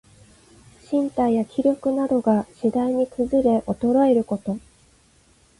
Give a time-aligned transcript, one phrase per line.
[0.89, 4.57] 身体や気力などが、しだいにくずれおとろえること。